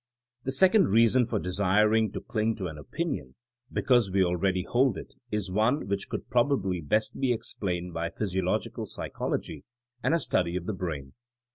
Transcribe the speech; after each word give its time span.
The 0.45 0.51
second 0.51 0.87
reason 0.87 1.27
for 1.27 1.37
desiring 1.37 2.11
to 2.13 2.21
cling 2.21 2.55
to 2.55 2.65
an 2.65 2.79
opinion 2.79 3.35
because 3.71 4.09
we 4.09 4.25
already 4.25 4.63
hold 4.63 4.97
it 4.97 5.13
is 5.29 5.51
one 5.51 5.87
which 5.87 6.09
could 6.09 6.27
probably 6.27 6.81
best 6.81 7.19
be 7.19 7.31
explained 7.31 7.93
by 7.93 8.09
physi 8.09 8.41
ological 8.41 8.87
psychology 8.87 9.63
and 10.01 10.15
a 10.15 10.19
study 10.19 10.55
of 10.55 10.65
the 10.65 10.73
brain. 10.73 11.13